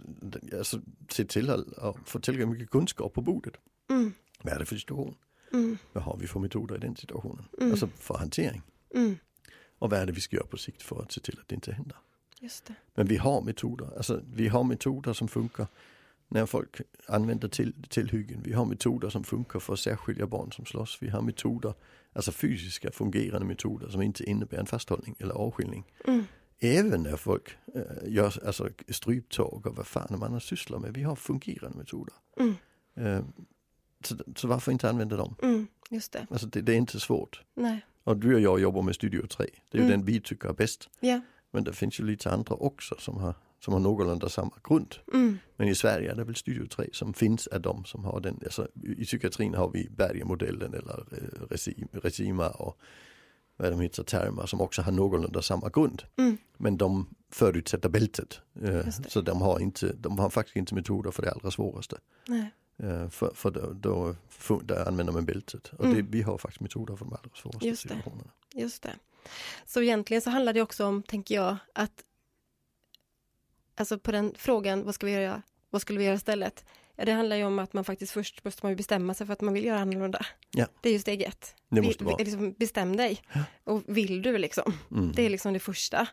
alltså, 0.58 0.82
se 1.10 1.26
till 1.26 1.50
att, 1.50 1.78
att 1.78 1.96
få 2.06 2.20
tillräckligt 2.20 2.50
mycket 2.50 2.70
kunskap 2.70 3.14
på 3.14 3.22
bordet. 3.22 3.54
mm, 3.90 4.14
Vad 4.44 4.54
är 4.54 4.60
det 4.60 4.66
för 4.66 4.76
situation? 4.76 5.16
mm, 5.54 5.78
Vad 5.94 6.04
har 6.04 6.18
vi 6.18 6.28
för 6.28 6.40
metoder 6.40 6.76
i 6.76 6.80
den 6.80 6.96
situationen? 6.96 7.46
Mm. 7.58 7.72
Alltså 7.72 7.88
för 7.88 8.18
hantering. 8.18 8.62
mm, 8.96 9.18
Och 9.80 9.90
vad 9.90 10.00
är 10.00 10.06
det 10.06 10.12
vi 10.12 10.22
ska 10.22 10.36
göra 10.36 10.48
på 10.48 10.58
sikt 10.58 10.82
för 10.82 11.02
att 11.02 11.12
se 11.12 11.22
till 11.22 11.40
att 11.42 11.48
det 11.48 11.56
inte 11.56 11.72
händer? 11.74 11.98
just 12.40 12.66
det. 12.66 12.76
Men 12.96 13.08
vi 13.08 13.18
har 13.18 13.42
metoder, 13.42 13.98
alltså 13.98 14.22
vi 14.34 14.48
har 14.48 14.64
metoder 14.64 15.14
som 15.14 15.28
funkar 15.28 15.68
när 16.28 16.46
folk 16.46 16.82
använder 17.08 17.48
till, 17.48 17.74
tillhyggen. 17.90 18.42
Vi 18.44 18.54
har 18.54 18.66
metoder 18.66 19.10
som 19.10 19.24
funkar 19.24 19.60
för 19.60 19.74
att 19.74 19.80
särskilja 19.80 20.28
barn 20.28 20.52
som 20.52 20.66
slåss. 20.66 20.98
Vi 21.02 21.10
har 21.10 21.22
metoder, 21.22 21.74
alltså 22.14 22.32
fysiska 22.32 22.92
fungerande 22.92 23.46
metoder 23.48 23.90
som 23.90 24.02
inte 24.02 24.24
innebär 24.24 24.58
en 24.58 24.66
fasthållning 24.66 25.16
eller 25.20 25.34
avskiljning. 25.34 25.84
Mm, 26.08 26.24
Även 26.64 27.04
när 27.04 27.16
folk 27.18 27.58
äh, 27.76 27.82
gör 28.14 28.46
alltså, 28.46 28.70
stryptag 28.90 29.66
och 29.68 29.76
vad 29.76 29.88
fan 29.88 30.20
man 30.20 30.32
har 30.34 30.40
sysslar 30.40 30.80
med. 30.80 30.94
Vi 30.94 31.04
har 31.04 31.16
fungerande 31.16 31.78
metoder. 31.78 32.14
mm, 32.40 32.56
Eh, 32.96 33.24
så, 34.04 34.16
så 34.36 34.48
varför 34.48 34.72
inte 34.72 34.90
använda 34.90 35.18
dem? 35.18 35.36
mm, 35.42 35.68
just 35.90 36.12
det. 36.12 36.28
Alltså 36.30 36.48
det, 36.48 36.62
det 36.62 36.74
är 36.74 36.78
inte 36.78 37.00
svårt. 37.00 37.42
Nej. 37.54 37.86
Och 38.04 38.18
du 38.18 38.34
och 38.36 38.42
jag 38.42 38.60
jobbar 38.60 38.82
med 38.82 38.96
Studio 38.96 39.28
3. 39.28 39.46
Det 39.70 39.78
är 39.78 39.82
ju 39.82 39.88
Mm. 39.88 40.00
den 40.00 40.06
vi 40.06 40.22
tycker 40.22 40.50
är 40.50 40.54
bäst. 40.54 40.90
Ja. 41.00 41.22
Men 41.52 41.64
det 41.64 41.74
finns 41.74 42.00
ju 42.00 42.04
lite 42.06 42.32
andra 42.32 42.56
också 42.56 42.96
som 43.00 43.18
har, 43.18 43.34
som 43.60 43.74
har 43.74 43.80
någorlunda 43.80 44.30
samma 44.30 44.54
grund. 44.64 44.96
Mm, 45.14 45.38
Men 45.56 45.68
i 45.68 45.76
Sverige 45.76 46.12
är 46.12 46.16
det 46.16 46.24
väl 46.24 46.36
Studio 46.36 46.68
3 46.68 46.90
som 46.94 47.14
finns 47.14 47.48
är 47.52 47.60
de 47.60 47.86
som 47.86 48.04
har 48.06 48.20
den. 48.20 48.40
Alltså, 48.44 48.68
I 48.84 49.06
psykiatrin 49.06 49.54
har 49.54 49.70
vi 49.70 49.90
Bergenmodellen 49.90 50.74
eller 50.74 51.00
eh, 51.12 51.46
Resi- 51.50 51.88
Resima 51.92 52.50
och 52.50 52.78
vad 53.62 53.72
de 53.72 53.80
heter, 53.82 54.04
termer 54.04 54.46
som 54.46 54.62
också 54.62 54.82
har 54.82 54.92
någorlunda 54.92 55.42
samma 55.42 55.70
grund. 55.70 56.04
mm, 56.18 56.38
Men 56.58 56.78
de 56.78 57.16
förutsätter 57.32 57.90
bältet. 57.90 58.40
Eh, 58.64 58.90
så 59.08 59.22
de 59.22 59.42
har, 59.42 59.60
inte, 59.60 59.94
de 59.94 60.20
har 60.20 60.30
faktiskt 60.30 60.56
inte 60.56 60.76
metoder 60.76 61.12
för 61.12 61.22
det 61.24 61.32
allra 61.32 61.52
svåraste. 61.52 61.98
nej. 62.28 62.52
Eh, 62.78 63.10
för 63.10 63.32
för 63.36 63.52
då, 63.52 63.74
då, 63.74 64.16
fun- 64.30 64.64
där 64.64 64.88
använder 64.88 65.14
man 65.14 65.26
bältet. 65.26 65.68
Och 65.78 65.86
Mm. 65.86 65.98
det, 65.98 66.02
vi 66.18 66.22
har 66.22 66.38
faktiskt 66.38 66.62
metoder 66.62 66.96
för 66.96 67.06
de 67.06 67.14
allra 67.14 67.30
svåraste 67.36 67.68
Just 67.68 67.84
det. 67.84 67.90
situationerna. 67.90 68.32
Just 68.54 68.84
det. 68.84 68.94
Så 69.66 69.82
egentligen 69.82 70.22
så 70.22 70.30
handlar 70.30 70.54
det 70.54 70.62
också 70.62 70.86
om, 70.86 71.04
tänker 71.04 71.36
jag, 71.36 71.58
att 71.76 72.04
alltså 73.76 74.00
på 74.00 74.12
den 74.12 74.34
frågan, 74.38 74.84
vad 74.86 74.96
ska 74.96 75.06
vi 75.06 75.12
göra, 75.12 75.42
vad 75.70 75.82
skulle 75.82 76.00
vi 76.00 76.06
göra 76.06 76.16
istället? 76.16 76.66
Ja, 77.02 77.06
det 77.06 77.12
handlar 77.12 77.36
ju 77.36 77.44
om 77.44 77.60
att 77.60 77.74
man 77.74 77.84
faktiskt 77.84 78.12
först 78.12 78.44
måste 78.44 78.66
man 78.66 78.76
bestämma 78.76 79.14
sig 79.14 79.28
för 79.28 79.34
att 79.34 79.42
man 79.42 79.54
vill 79.54 79.66
göra 79.66 79.80
annorlunda. 79.80 80.26
Ja. 80.52 80.68
Det 80.82 80.90
är 80.90 80.94
ju 80.94 81.00
steg 81.00 81.22
ett. 81.22 81.56
Det 81.70 81.82
måste 81.82 82.04
vara. 82.04 82.18
liksom 82.18 82.54
bestäm 82.54 82.96
dig. 82.96 83.22
Och 83.64 83.84
vill 83.86 84.22
du 84.22 84.38
liksom? 84.38 84.74
Mm. 84.92 85.12
Det 85.12 85.26
är 85.26 85.30
liksom 85.30 85.54
det 85.54 85.60
första. 85.60 86.08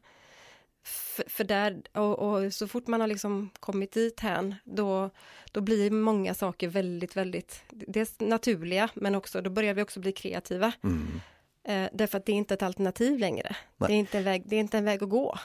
För, 0.85 1.25
för 1.29 1.45
där, 1.45 1.83
och, 1.93 2.19
och 2.19 2.55
så 2.55 2.69
fort 2.69 2.87
man 2.87 3.01
har 3.01 3.09
liksom 3.09 3.51
kommit 3.61 3.93
dit 3.93 4.21
hän, 4.21 4.55
då, 4.65 5.11
då 5.53 5.61
blir 5.61 5.91
många 5.91 6.35
saker 6.35 6.69
väldigt, 6.69 7.17
väldigt, 7.17 7.63
dels 7.71 8.21
naturliga, 8.21 8.89
men 8.95 9.15
också, 9.15 9.41
då 9.41 9.51
börjar 9.51 9.75
vi 9.75 9.83
också 9.83 10.01
bli 10.01 10.13
kreativa. 10.13 10.73
Mm. 10.85 11.21
Eh, 11.69 11.89
därför 11.93 12.19
att 12.19 12.27
det 12.27 12.33
är 12.33 12.37
inte 12.37 12.55
ett 12.55 12.63
alternativ 12.63 13.19
längre. 13.19 13.57
Det 13.79 13.85
är, 13.85 13.91
inte 13.91 14.19
en 14.19 14.25
väg, 14.25 14.43
det 14.47 14.57
är 14.57 14.61
inte 14.61 14.79
en 14.79 14.85
väg 14.85 15.03
att 15.03 15.09
gå. 15.09 15.39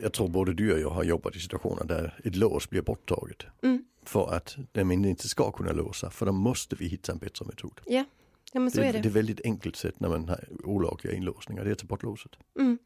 Jag 0.00 0.12
tror 0.12 0.28
både 0.28 0.54
du 0.54 0.72
och 0.72 0.80
jag 0.80 0.90
har 0.90 1.04
jobbat 1.04 1.36
i 1.36 1.40
situationer 1.40 1.84
där 1.84 2.20
ett 2.24 2.36
lås 2.36 2.70
blir 2.70 2.82
borttaget. 2.82 3.46
Mm. 3.62 3.84
För 4.02 4.34
att 4.34 4.56
den 4.72 5.04
inte 5.04 5.28
ska 5.28 5.52
kunna 5.52 5.72
låsa. 5.72 6.10
För 6.10 6.26
då 6.26 6.32
måste 6.32 6.76
vi 6.76 6.86
hitta 6.86 7.12
en 7.12 7.18
bättre 7.18 7.46
metod. 7.46 7.80
Ja, 7.86 8.04
ja 8.52 8.60
men 8.60 8.70
så 8.70 8.80
det, 8.80 8.86
är 8.86 8.92
det. 8.92 9.00
det 9.00 9.08
är 9.08 9.10
väldigt 9.10 9.40
enkelt 9.44 9.76
sätt 9.76 10.00
när 10.00 10.08
man 10.08 10.28
har 10.28 10.48
olagliga 10.64 11.14
inlåsningar. 11.14 11.64
Det 11.64 11.70
är 11.70 11.72
att 11.72 11.78
ta 11.78 11.86
bort 11.86 12.02
låset. 12.02 12.32
Mm. 12.58 12.78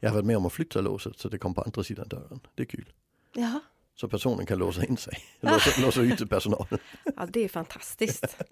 Jag 0.00 0.10
har 0.10 0.14
varit 0.14 0.26
med 0.26 0.36
om 0.36 0.46
att 0.46 0.52
flytta 0.52 0.80
låset 0.80 1.18
så 1.18 1.28
det 1.28 1.38
kom 1.38 1.54
på 1.54 1.62
andra 1.62 1.84
sidan 1.84 2.08
dörren. 2.08 2.40
Det 2.54 2.62
är 2.62 2.66
kul. 2.66 2.92
Jaha. 3.34 3.60
Så 3.94 4.08
personen 4.08 4.46
kan 4.46 4.58
låsa 4.58 4.84
in 4.84 4.96
sig. 4.96 5.18
Låsa, 5.40 5.80
låsa 5.80 6.00
ut 6.00 6.30
personalen. 6.30 6.78
Ja, 7.16 7.26
det 7.26 7.40
är 7.40 7.48
fantastiskt. 7.48 8.36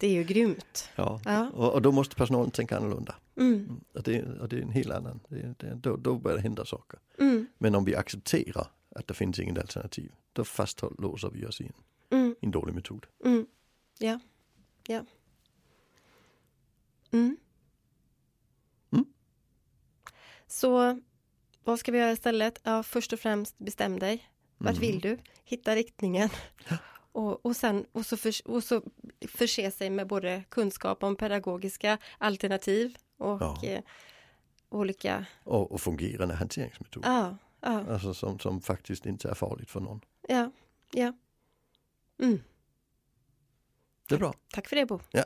Det 0.00 0.06
är 0.06 0.10
ju 0.12 0.24
grymt. 0.24 0.88
Ja. 0.96 1.20
Ja. 1.24 1.50
Och, 1.50 1.72
och 1.74 1.82
då 1.82 1.92
måste 1.92 2.16
personalen 2.16 2.50
tänka 2.50 2.76
annorlunda. 2.76 3.14
Mm. 3.36 3.80
Och 3.94 4.02
det, 4.02 4.22
och 4.22 4.48
det 4.48 4.56
är 4.58 4.62
en 4.62 4.70
helt 4.70 4.90
annan. 4.90 5.20
Det, 5.28 5.54
det, 5.58 5.74
då, 5.74 5.96
då 5.96 6.18
börjar 6.18 6.36
det 6.36 6.42
hända 6.42 6.64
saker. 6.64 6.98
Mm. 7.18 7.46
Men 7.58 7.74
om 7.74 7.84
vi 7.84 7.94
accepterar 7.96 8.66
att 8.94 9.06
det 9.06 9.14
finns 9.14 9.38
inget 9.38 9.58
alternativ. 9.58 10.12
Då 10.32 10.44
fastlåser 10.44 11.30
vi 11.30 11.46
oss 11.46 11.60
i 11.60 11.64
en, 11.66 11.72
Mm. 12.18 12.36
en 12.40 12.50
dålig 12.50 12.74
metod. 12.74 13.06
Mm. 13.24 13.46
Ja. 13.98 14.20
Ja. 14.86 15.04
Mm. 17.10 17.36
Mm. 18.92 19.04
Så 20.46 21.00
vad 21.64 21.78
ska 21.78 21.92
vi 21.92 21.98
göra 21.98 22.12
istället? 22.12 22.60
Ja, 22.62 22.82
först 22.82 23.12
och 23.12 23.20
främst 23.20 23.58
bestäm 23.58 23.98
dig. 23.98 24.30
Vart 24.58 24.76
Mm. 24.76 24.80
vill 24.80 25.00
du? 25.00 25.18
Hitta 25.44 25.74
riktningen. 25.74 26.28
Och, 27.12 27.46
och 27.46 27.56
sen 27.56 27.86
och 27.92 28.06
så, 28.06 28.16
för, 28.16 28.32
och 28.50 28.64
så 28.64 28.82
förse 29.28 29.70
sig 29.70 29.90
med 29.90 30.06
både 30.06 30.44
kunskap 30.48 31.02
om 31.02 31.16
pedagogiska 31.16 31.98
alternativ 32.18 32.96
och 33.16 33.42
Ja. 33.42 33.60
eh, 33.64 33.82
olika... 34.68 35.26
Och, 35.44 35.72
och 35.72 35.80
fungerande 35.80 36.34
hanteringsmetod. 36.34 37.02
Ja, 37.06 37.36
ja, 37.60 37.84
Alltså 37.92 38.14
som, 38.14 38.38
som 38.38 38.60
faktiskt 38.60 39.06
inte 39.06 39.28
är 39.30 39.34
farligt 39.34 39.70
för 39.70 39.80
någon. 39.80 40.00
ja, 40.28 40.50
ja. 40.92 41.12
Mm. 42.22 42.40
Det 44.08 44.14
är 44.14 44.18
bra. 44.18 44.34
Tack 44.52 44.68
för 44.68 44.76
det 44.76 44.86
Bo. 44.86 45.00
Ja, 45.10 45.24